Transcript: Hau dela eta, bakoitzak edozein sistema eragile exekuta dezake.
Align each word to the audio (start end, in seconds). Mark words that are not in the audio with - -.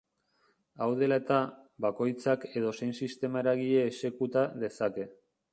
Hau 0.85 0.87
dela 1.01 1.19
eta, 1.21 1.37
bakoitzak 1.87 2.49
edozein 2.63 2.97
sistema 3.03 3.45
eragile 3.47 3.87
exekuta 3.93 4.49
dezake. 4.65 5.11